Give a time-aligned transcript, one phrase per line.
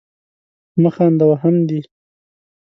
[0.81, 1.25] مه خانده!
[1.27, 1.79] وهم دي.